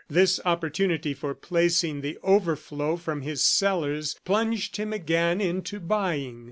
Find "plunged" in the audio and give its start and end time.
4.25-4.77